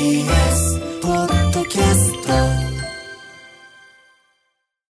[0.00, 0.69] Yes.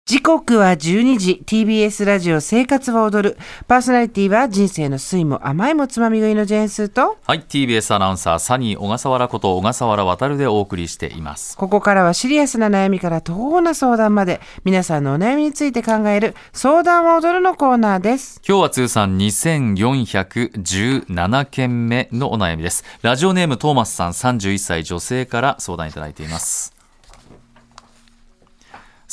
[0.07, 11.57] 時刻は12時 TBS ラジオ生活は踊るパーソナリティは人生の酸いも甘いもつまみ食いのジェーンスーとはい、TBS アナウンサー、サニー小笠原こと小笠原渉でお送りしています。
[11.57, 22.84] ここからはシリアスな悩みから途方な相談まで皆さんのお悩みについて考える相談は踊るのコーナーです今日は通算2417件目のお悩みです。
[23.01, 26.75] ラジオネームトーマスさん31歳女性から相談いただいています。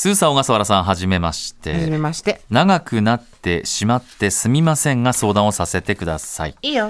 [0.02, 1.98] スーさん小笠原さんはじめましはじめて。
[2.00, 2.42] まして。
[2.50, 6.56] 長くなってしまってすみませんが相談をさせてください。
[6.64, 6.90] いいよ。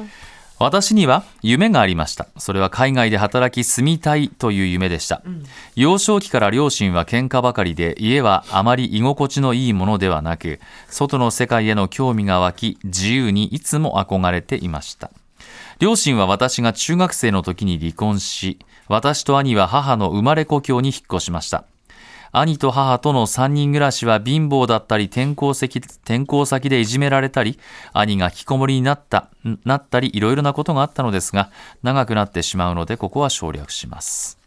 [0.59, 2.29] 私には夢がありました。
[2.37, 5.23] それは海外で働き住みたいという夢でした、
[5.75, 15.11] 幼少期から両親は喧嘩ばかりで家はあまり居心地のいいものではなく外の世界への興味が湧き自由にいつも憧れていました。
[15.79, 21.65] 両親は私が中学生の時に離婚し私と兄は母の生まれ故郷に引っ越しました
[22.31, 27.59] 兄と母との3人暮らしは貧乏だったり転校先転校先でいじめられたり
[27.93, 29.29] 兄が引きこもりになった
[29.65, 31.49] なったりいろいろなことがあったのですが
[31.83, 34.37] 長くなってしまうのでここは省略します。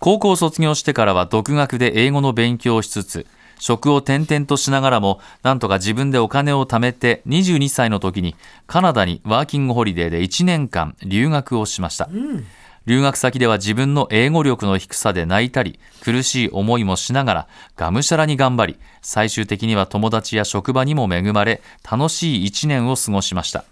[0.00, 3.26] 高校を卒業してからは独学で英語の勉強をしつつ
[3.58, 8.36] 職を転々としながらもなんとか自分でお金を貯めて22歳の時に
[8.68, 12.08] カナダにワーキングホリデーで1年間留学をしました、
[12.88, 23.66] 留学先では自分の英語力の低さで泣いたり苦しい思いもしながらがむしゃらに頑張り最終的には友達や職場にも恵まれ楽しい1年を過ごしました。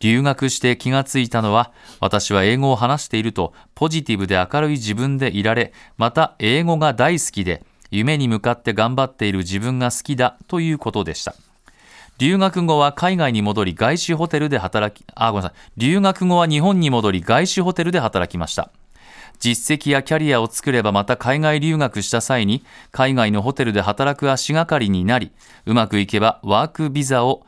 [0.00, 1.70] 留学して気がついたのは
[2.00, 11.36] 私は英語を話しているとポジティブで明るい自分でいられまた英語が大好きで夢に向かって頑張っている自分が好きだということでした。
[12.18, 15.80] 留学後は海外に戻り外資ホテルで働き、あ、ごめんなさい。
[15.80, 18.70] 留学後は日本に戻り外資ホテルで働きました。
[19.38, 25.30] 実績やキャリアを作ればまた海外留学した際に海外のホテルで働く足がかりになり、
[25.64, 27.46] うまくいけばワークビザを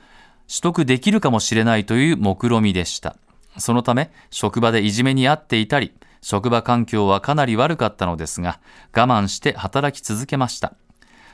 [0.48, 3.16] 取得できるかもしれないという目論みでした。
[3.58, 5.92] そのため、職場でいじめに遭っていたり、
[6.22, 8.60] 職場環境はかなり悪かったのですが、
[8.94, 10.74] 我慢して働き続けました。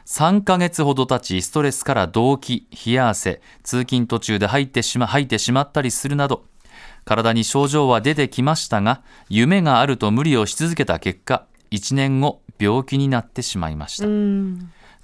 [0.06, 6.44] 3ヶ月ほど経ち、ストレスから動悸、冷や汗、通勤途中で入ってしま吐いてしまったりするなど、
[7.04, 14.06] 体に症状は出てきましたが、夢があると無理をし続けた結果、1年後、病気になってしまいました。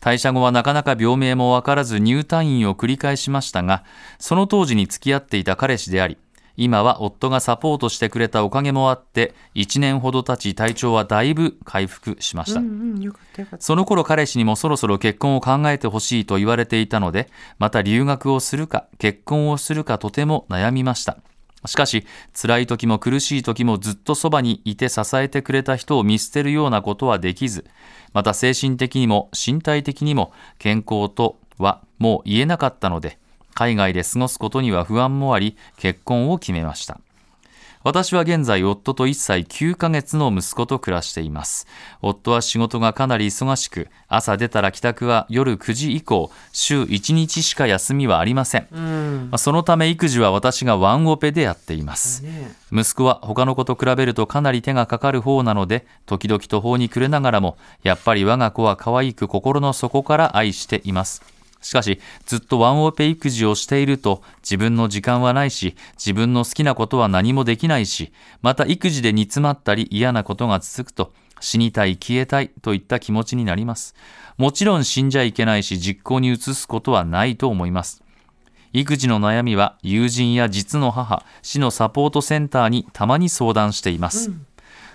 [0.01, 3.83] 退社後はなかなか病名もわからず入退院を繰り返しましたが、
[4.21, 6.17] その当時に付き合っていた彼氏であり、
[6.57, 12.61] 今は夫がサポートしてくれたおかげもあって、1年ほど経ち体調はだいぶ回復しました。
[12.61, 21.19] うんよかったたその頃彼氏にもそろそろ結婚を考えてほしいと言われていたので、また留学をするか結婚をするかとても悩みました。
[21.67, 22.05] しかし、
[22.35, 27.65] 辛い時も苦しい時もずっとそばにいて支えてくれた人を見捨てるようなことはできず、
[28.13, 33.19] また精神的にも身体的にも健康とはもう言えなかったので、
[33.55, 37.01] 海外で過ごすことには不安もあり、結婚を決めました。
[37.85, 41.67] 私は現在夫と1歳9ヶ月の息子と暮らしています。
[42.01, 48.69] 夫は仕事がかなり忙しく、朝出たら帰宅は夜9時以降、週1日しか休みはありません。
[49.31, 52.25] まあそのため育児は私がワンオペでやっています。
[52.71, 61.42] 息子は他の子と比べるとかなり手がかかる方なので、時々途方に暮れながらも、やっぱり我が子は可愛く心の底から愛しています。
[61.63, 68.13] しかし、ずっとワンオペ育児をしていると、自分の時間はないし、自分の好きなことは何もできないし、
[68.43, 73.95] また育児で煮詰まったり嫌なことが続くと、死にたい、消えたいといった気持ちになります。
[74.39, 78.03] もちろん死んじゃいけないし、実行に移すことはないと思います。
[78.73, 84.33] 育児の悩みは友人や実の母、市のサポートセンターにたまに相談しています。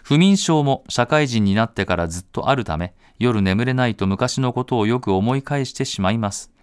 [0.04, 6.57] 不眠症も社会人になってからずっとあるため、夜眠れないと昔のことをよく思い返してしまいます。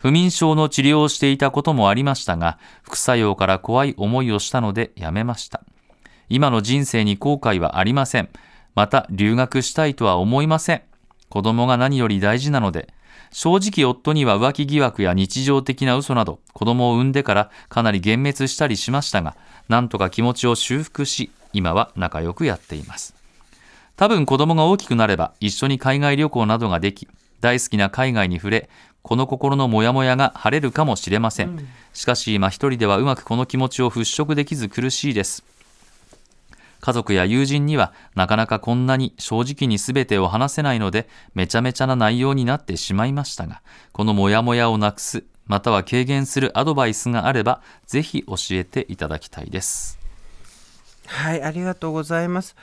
[0.00, 5.62] 不眠症の治療をしていたこともありましたが、副作用から怖い思いをしたのでやめました。
[6.30, 8.30] 今の人生に後悔はありません。
[8.74, 10.82] また留学したいとは思いません。
[11.28, 12.88] 子供が何より大事なので、
[13.30, 19.36] 正直夫には浮気疑惑や日常的な嘘など子供を産んでからかなり幻滅したりしましたが、
[19.68, 23.14] なんとか気持ちを修復し、今は仲良くやっています。
[23.96, 27.06] 多分子供が大きくなれば一緒に海外旅行などができ
[27.40, 28.70] 大好きな海外に触れ
[29.02, 35.44] この心のモヤモヤが晴れるかもしれません、しかし今一人ではうまくこの気持ちを払拭できず苦しいです
[36.80, 43.60] 家族や友人にはなかなかこんなに正直に全てを話せないのでめちゃめちゃな内容になってしまいましたが
[43.92, 50.00] このモヤモヤをなくすまたは軽減するアドバイスがあればぜひ教えていただきたいです
[51.10, 52.56] はい、ありがとうございます。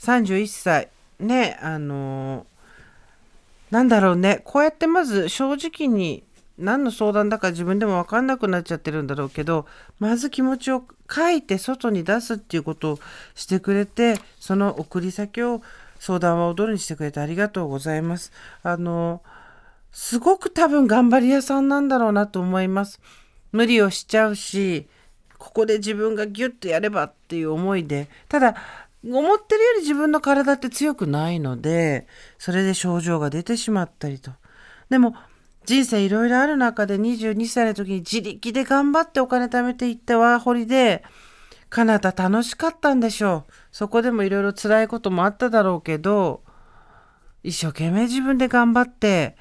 [0.00, 0.88] 31歳。
[1.18, 2.53] ね、あのー
[3.70, 6.24] なんだろうね、こうやってまず正直に
[6.56, 9.66] 何の相談だか自分でも分かんなくなっちゃってるんだろうけど、
[9.98, 12.98] まず気持ちを書いて外に出すっていうことを
[13.34, 15.62] してくれて、その送り先を
[15.98, 18.30] 相談は踊るにしてくれてありがとうございます。
[18.62, 19.22] あの
[19.90, 23.00] すごく多分頑張り屋さんなんだろうなと思います。
[23.52, 24.88] 無理をしちゃうし、
[25.38, 28.56] ここで自分がギュッとやればっていう思いで、ただ、
[29.06, 32.06] 思ってるより自分の体って強くないので、
[32.38, 34.32] それで症状が出てしまったりと。
[34.88, 35.14] でも、
[35.66, 41.04] 人生いろいろある中で22歳の時に自力で頑張ってお金貯めていったワーホリで、
[41.68, 43.52] かなた楽しかったんでしょう。
[43.72, 46.42] そこでもいろいろ辛いこともあっただろうけど、
[47.42, 49.36] 一生懸命自分で頑張って、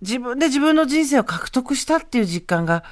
[0.00, 2.84] 自分で自分の人生を獲得したっていう実感が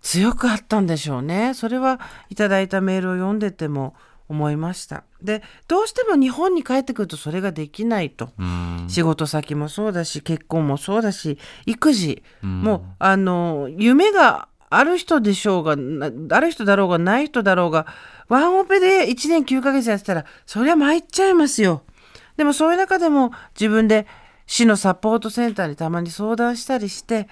[0.00, 1.52] 強くあったんでしょうね。
[1.54, 2.00] それは
[2.30, 3.94] いただいたメールを読んでても
[4.28, 5.04] 思いました。
[5.22, 8.30] で、どうしても日本に帰ってくるとそれができないと。
[8.88, 17.86] 仕事先もそうだし、結婚もそうだし、育児もう、あの、夢がある人でしょうが、なある人だろうがない人だろうが、
[18.28, 21.82] ワンオペで1年9ヶ月やってたら、そりゃ参っちゃいますよ。
[22.36, 24.06] でもそういう中でも自分で
[24.46, 27.28] 市のサポートセンターにたまに相談したりして、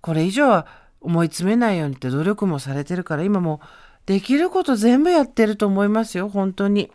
[0.00, 0.66] これ以上は
[1.00, 3.66] 思い詰めないようにって努力もされてるから、今もう
[4.08, 6.90] できること全部やってると思いますよ、本当に。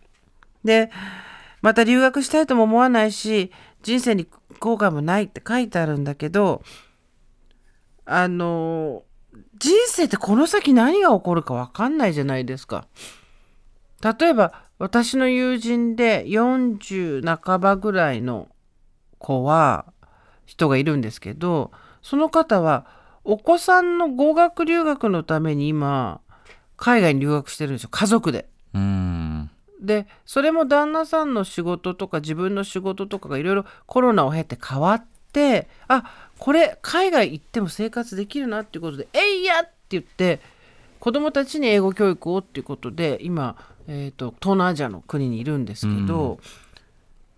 [0.63, 0.89] で、
[1.61, 3.51] また留学したいとも思わないし、
[3.83, 4.25] 人生に
[4.59, 6.63] 後悔もないって書いてあるんだけど、
[8.07, 9.03] あの、
[9.59, 12.87] 人生ってこの先何が起こるか分かんないじゃないですか。
[14.01, 18.47] 例えば、私の友人で40半ばぐらいの
[19.19, 19.85] 子は、
[20.47, 21.69] 人がいるんですけど、
[22.01, 22.87] その方は、
[23.23, 26.19] お子さんの語学留学のために今、
[26.83, 28.49] 海外に留学してるんですよ、家族で。
[28.73, 29.49] うーん
[29.79, 36.03] でそれも旦那さんの仕事とか自分の仕事とかがいろいろコロナを経て変わってあ
[36.37, 40.41] これ海外行っても生活できるなっていうことで「えいや!」って言って
[40.99, 43.57] 子供たちに英語教育をっていうことで今、
[43.87, 46.39] えー、と東南アジアの国にいるんですけど、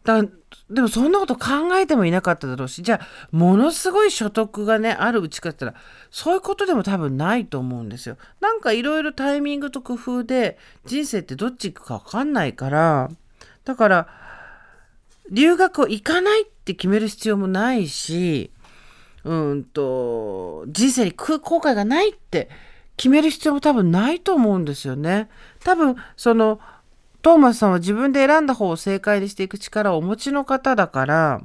[0.06, 0.24] だ
[0.69, 8.18] でもそんなこと考えてもいなかっただろうしじゃあものすごい所得がねあるうちかって言ったらそういうことでも多分ないと思うんですよ。
[8.40, 13.12] なんかいろいろタイミングと工夫で人生ってどっち行くか分かんないから
[13.63, 14.07] だから
[15.31, 18.51] 留学を行かないって決める必要もないし
[19.24, 22.50] うんと人生に後悔がないって
[22.98, 25.30] 決める必要も多分ないと思うんですよね。
[25.63, 26.60] 多分その
[27.25, 31.42] トーマスさんは自分で選んだ方を正解にしていく力をお持ちの方だから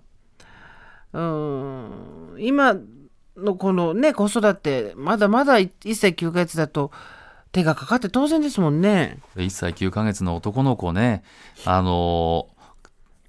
[1.14, 2.76] うーん今
[3.34, 6.90] のこのね子育てまだまだ1歳9ヶ月だと
[7.50, 9.20] 手がかかって当然ですもんね。
[9.36, 11.22] 1歳9ヶ月の男の子ね、
[11.64, 12.60] あのー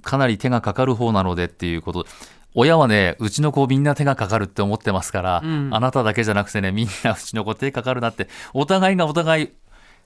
[0.03, 2.05] かなり手がかかる方なのでっていうこと、
[2.53, 9.51] 親はね、うちの子みんな手がかかるって思ってますから、あなただけじゃなくてね、みんなうちの子手かかるなって、お互いがお互い、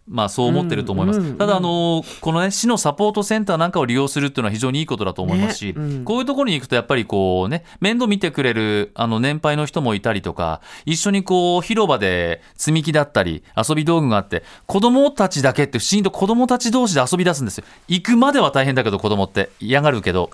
[0.08, 1.20] まあそう思ってると思います。
[1.20, 17.66] うんうんただ、あのーこのね、市のサポートセンターなんかを利用するっていうのは非常にいいことだと思いますし、ねうんこういうところに行くとやっぱりこうね、面倒見てくれるあの年配の人もいたりとか、一緒にこう広場で積み木だったり遊び道具があって、子供たちだけって不思議と子供たち同士で遊び出すんですよ。
[17.88, 20.30] 行くまでは大変だけど子供って嫌がるけど。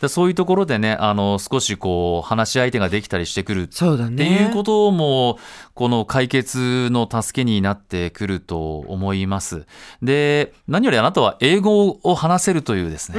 [0.00, 4.14] でそういうところでね、あの少しこう話し相手ができたりしてくるそうだね。
[4.14, 5.38] っていうことも、
[5.74, 9.66] この解決の助けになってくると思います。
[10.02, 13.18] で、何よりあなたは英語を話せるというですね、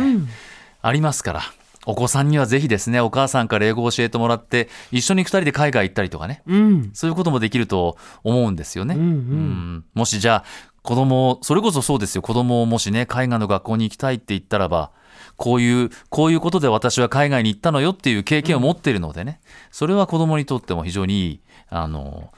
[0.82, 1.42] ありますから。
[1.88, 6.92] お子さんにはぜひですね、お母さんから英語を教えてもらって、一緒に二人で海外行ったりとかね、うん。
[6.94, 8.96] そういうこともできると思うんですよね。
[8.96, 14.92] うんうんうんもしじゃあ、子供、それこそそうですよ、子供をもしね、海外の学校に行きたいって言ったらば、
[15.38, 22.32] こういう、こういうことで私は海外に行ったのよっていう経験を持っているのでね、それは子供にとっても非常にいい、あの、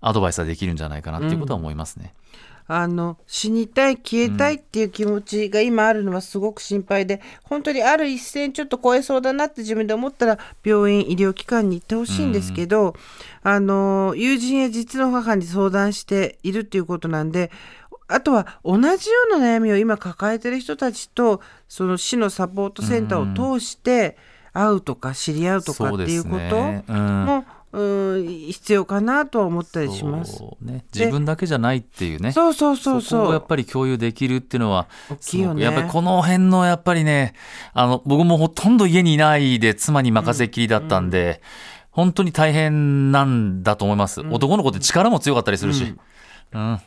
[0.00, 2.14] アドバイスができるんじゃないかなっていうことは思いますね。
[2.70, 12.94] あの死にたい消えたいっていう気持ちが今あるのはすごく心配で、本当にある一線ちょっと超えそうだなって自分で思ったら病院医療機関に行ってほしいんですけど、
[13.42, 17.50] あの友人や実の母に相談しているっていうことなんで
[18.08, 24.16] あとは同じような悩みを今抱えてる人たちとその市のサポートセンターを通して
[24.52, 26.56] 会うとか知り合うとかっていうこと
[26.90, 30.38] も、うん、必要かなとは思ったりします。
[30.38, 32.32] そうね、自分だけじゃないっていうね。
[32.32, 33.28] そうそうそうそう。
[33.28, 35.62] をやっぱり共有できるっていうのは大きいよね。
[35.62, 37.34] やっぱりこの辺のやっぱりね
[37.74, 41.42] あの僕もほとんど家にいないで妻に任せっきりだったんで、
[41.90, 45.94] 本当に大変なんだと思います、男の子って力も強かったりするし、
[46.52, 46.80] うん。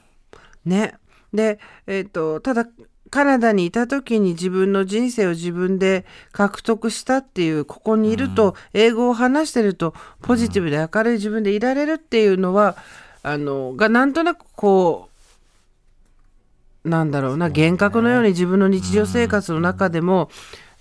[0.65, 0.95] ね。
[1.33, 2.67] で、えっ、と、ただ、
[3.09, 12.77] カナダにいた時に自分の人生を自分で獲得したっていう、ここにいると、英語を話してると、ポジティブで明るい自分でいられるっていうのは、
[13.21, 15.09] あの、がなんとなくこ
[16.85, 20.29] う、なんだろうな、幻覚のように自分の日常生活の中でも、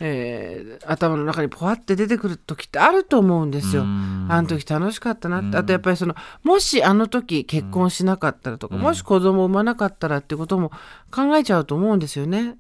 [0.00, 3.83] えー頭の中にポワって出てくる時ってあると思うんですよ。
[3.83, 10.71] あの時楽しかったなって、あとやっぱりそのもしあの時結婚しなかったらとか、もし子供を産まなかったらってことも
[11.11, 12.57] 考えちゃうと思うんですよね。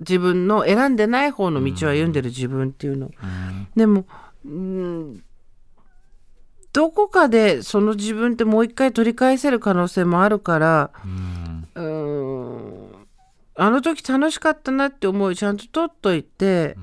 [0.00, 3.10] 自分の選んでない方の道を歩んでる自分っていうの。
[3.74, 4.06] でも、
[4.44, 5.24] うん、
[6.72, 10.90] どこかでその自分ってもう一回取り返せる可能性もあるから、
[11.74, 12.87] うーん
[13.58, 16.76] あの時楽しかったなって思いをちゃんと取っといて、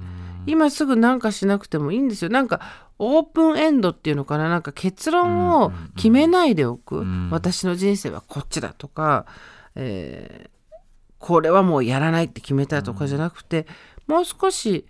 [0.45, 2.29] 今すぐなんかしなくてもいいんですよ。
[2.29, 2.61] なんか
[2.99, 4.49] オープンエンドっていうのかな？
[4.49, 9.25] なんか結論を決めないでおく、私の人生はこっちだとか、
[9.75, 10.55] えー
[11.17, 13.65] これはもうやらないって決めたとかじゃなくて、
[14.05, 14.85] もう少し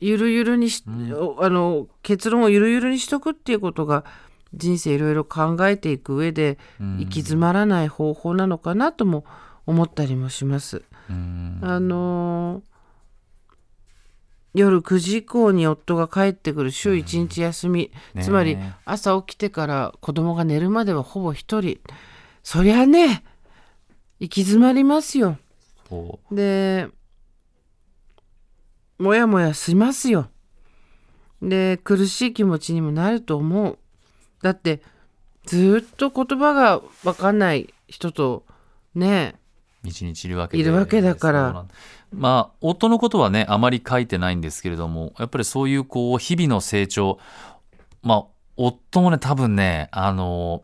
[0.00, 0.90] ゆるゆるにし、あ
[1.50, 4.04] の結論をゆるゆるにしとくっていうことが
[4.54, 9.26] 人生いろいろ考えていく上で行き詰まらない方法なのかなとも思
[9.84, 10.82] ったりもします。
[11.08, 11.12] あ
[11.80, 12.78] のー
[14.54, 18.22] 夜9時以降に夫が帰ってくる週1日休み、ねえ。
[18.22, 21.78] つまり朝起きてから子供が寝るまではほぼ一人。
[22.42, 23.22] そりゃね
[24.20, 25.38] 行き詰まりますよ。
[25.88, 26.88] そで
[28.98, 30.28] もやもやしますよ。
[31.40, 33.78] で苦しい気持ちにもなると思う。
[34.42, 34.82] だって
[35.44, 38.44] ずっと言葉が分かんない人と
[38.94, 39.36] ね
[39.84, 40.62] 一日いるわけで。
[40.62, 41.64] いるわけだから。
[42.12, 47.18] まあ夫のことはねあまり書いてないんですけれどもやっぱりそういうこう日々の成長。
[48.02, 48.24] まあ
[48.56, 50.62] 夫もね多分ねあの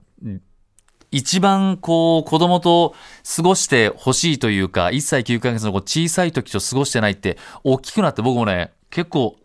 [1.10, 2.94] 一番こう子供と
[3.36, 9.36] 過ごしてほしいというか1歳9ヶ月の子小さい時と過ごしてないって大きくなって僕もね結構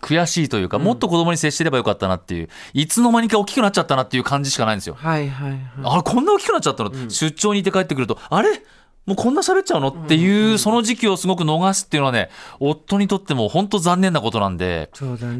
[0.00, 4.94] 悔しいというか、もっと子供に接してればよかったなっていういつの間にか大きくなっちゃったなっていう感じしかないんですよ。
[4.94, 5.60] はいはいはい。
[5.84, 8.62] あれこんな大きくなっちゃったの、出張に行って帰ってくるとあれ？
[9.06, 9.88] もうこんな喋っちゃうの？
[9.88, 14.90] っていう、その時期をすごく逃すっていうのはね夫にとっても本当残念なことなんで。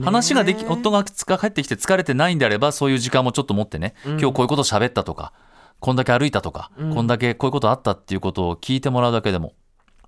[0.02, 5.33] 話ができ夫が帰ってきて疲れてないんであればそういう時間もちょっと持ってね、今日こういうこと喋ったとか
[5.80, 9.54] こんだけ歩いたとか、こんだけこういうことあったっていうことを聞いてもらうだけでも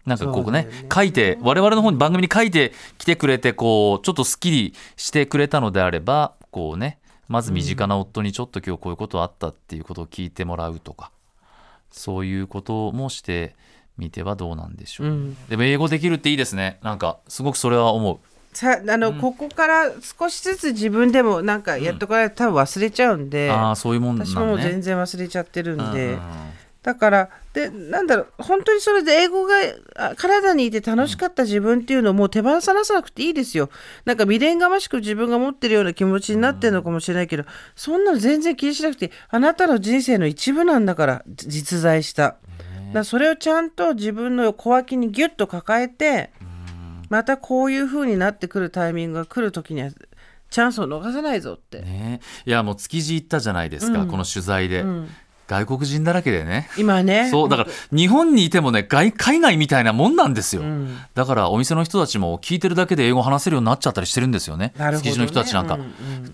[0.05, 11.11] なんかこうね書いて我々の方に番組に書いてきてくれてこうちょっとすっきりしてくれたのであればこうねまず身近な夫にちょっと今日こういうことあったっていうことを聞いてもらうとか
[11.91, 13.55] そういうこともして
[13.99, 15.37] みてはどうなんでしょう、うん。
[15.49, 16.79] でも英語できるっていいですね。
[16.83, 18.19] なんかすごくそれは思う。
[18.57, 26.21] さあの、ここから少しずつ自分でもなんかやっとかないと多分忘れちゃうんで、ああそういうもんなん私も全然忘れちゃってるんで、うん
[26.87, 29.55] だからでなんだろう本当にそれで英語が
[29.97, 33.71] あ体にいて楽しかった自分っていうのをもう手放さなくていいですよ。
[34.05, 42.37] なんか未練がましく自分が持ってるような気持ちになってるのかもしれないけど、そんなの全然気にしなくてあなたの人生の一部なんだからじ実在した、
[42.93, 46.31] だそれをちゃんと自分の小脇にギュッと抱えて、
[47.09, 49.91] またこういう風になってくるタイミングが来る時には
[50.51, 52.21] チャンスを逃さないぞって、ね。
[52.45, 54.85] いやもう築地行ったじゃないですか、この取材で、
[55.49, 56.69] 外国人だらけでね。
[56.77, 57.29] 今ね。
[57.31, 60.99] そうだから日本にいてもね外海外みたいなもんなんですよ、ん。
[61.15, 64.73] だからお店の人たちも聞いてるだけで英語話せるようになっちゃったりしてるんですよね。
[64.79, 64.99] ね。
[64.99, 65.83] 築地の人たちなんか、うん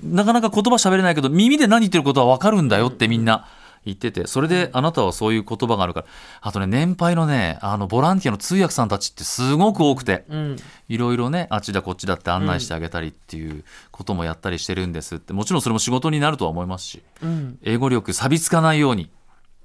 [0.03, 0.15] うん。
[0.15, 3.47] なかなか言葉喋れないけど耳で何言ってることは分かるんだよってみんな
[3.85, 6.07] 言っててそれであなたはそういう言葉があるから。
[6.41, 10.57] あとね年配のねあのボランティアの通訳さんたちってすごく多くて、うん。
[10.89, 15.33] いろいろねあっちだこっちだって案内してあげたりっていうこともやったりしてるんですって。
[15.33, 17.03] もちろんそれも仕事になるとは思いますし。
[17.23, 17.59] うん。
[17.63, 19.11] 英語力錆びつかないように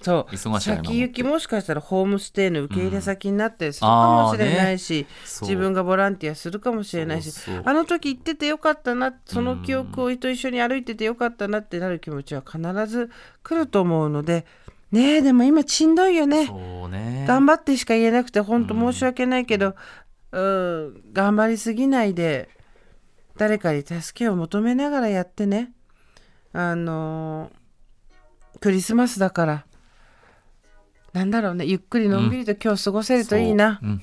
[0.02, 0.34] そう。
[0.34, 5.50] 忙しい先行きもしかしたらホームステイの受け入れ先になったりするかもしれないし、そう。
[5.50, 13.10] 自分がボランティアするかもしれないしあの時行っててよかったなその記憶をと一緒に歩いててよかったなってなる気持ちは必ず
[13.44, 14.46] 来ると思うので
[14.92, 16.48] ねえでも今しんどいよね。
[16.90, 17.26] ね。
[17.28, 19.76] 頑張ってしか言えなくて本当申し訳ないけど、
[20.32, 22.50] うん、頑張りすぎないで
[23.38, 25.72] 誰かに助けを求めながらやってね。
[26.54, 27.58] あのー
[28.60, 29.66] クリスマスだから
[31.18, 31.66] なんだろうね。
[31.66, 33.90] ゆっくりのんびりと今日過ごせるといいな、そう。
[33.90, 33.96] うん。
[33.98, 34.02] い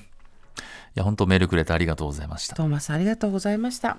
[0.95, 2.55] や本当メールくれてありがとうございました。
[2.55, 3.97] トーマスありがとうございました